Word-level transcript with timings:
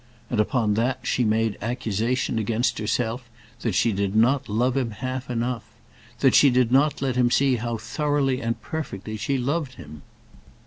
And 0.31 0.39
upon 0.39 0.73
that 0.73 1.01
she 1.05 1.23
made 1.23 1.59
accusation 1.61 2.39
against 2.39 2.79
herself 2.79 3.29
that 3.59 3.75
she 3.75 3.91
did 3.91 4.15
not 4.15 4.49
love 4.49 4.75
him 4.75 4.89
half 4.89 5.29
enough, 5.29 5.75
that 6.21 6.33
she 6.33 6.49
did 6.49 6.71
not 6.71 7.03
let 7.03 7.15
him 7.15 7.29
see 7.29 7.57
how 7.57 7.77
thoroughly 7.77 8.41
and 8.41 8.59
perfectly 8.63 9.15
she 9.15 9.37
loved 9.37 9.73
him. 9.75 10.01